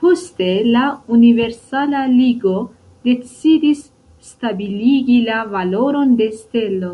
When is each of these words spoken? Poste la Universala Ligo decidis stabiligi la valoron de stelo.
Poste 0.00 0.48
la 0.72 0.80
Universala 1.18 2.00
Ligo 2.16 2.52
decidis 3.08 3.80
stabiligi 4.32 5.16
la 5.30 5.38
valoron 5.56 6.14
de 6.20 6.28
stelo. 6.42 6.92